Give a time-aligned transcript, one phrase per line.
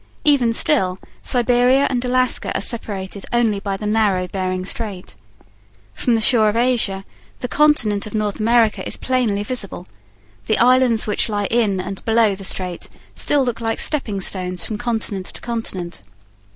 [0.23, 5.15] Even still, Siberia and Alaska are separated only by the narrow Bering Strait.
[5.93, 7.03] From the shore of Asia
[7.41, 9.85] the continent of North America is plainly visible;
[10.47, 14.79] the islands which lie in and below the strait still look like stepping stones from
[14.79, 16.01] continent to continent.